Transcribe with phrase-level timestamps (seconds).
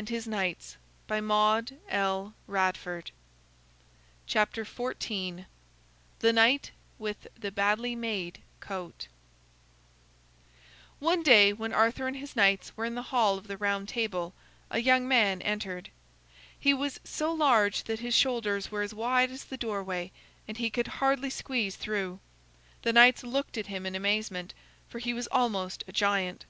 [0.00, 3.04] [Illustration: The Holy Grail] THE
[6.32, 9.08] KNIGHT WITH the BADLY MADE COAT
[10.98, 14.32] One day when Arthur and his knights were in the hall of the Round Table,
[14.70, 15.90] a young man entered.
[16.58, 20.12] He was so large that his shoulders were as wide as the doorway,
[20.48, 22.20] and he could hardly squeeze through.
[22.80, 24.54] The knights looked at him in amazement,
[24.88, 26.46] for he was almost a giant.